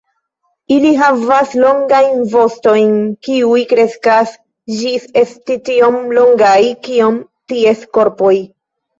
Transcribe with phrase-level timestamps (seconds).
[0.75, 2.95] Ili havas longajn vostojn
[3.27, 4.31] kiuj kreskas
[4.79, 6.55] ĝis esti tiom longaj
[6.87, 7.19] kiom
[7.53, 8.33] ties korpoj.